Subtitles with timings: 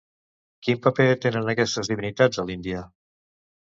[0.67, 2.85] Quin paper tenen aquestes divinitats a l'Índia?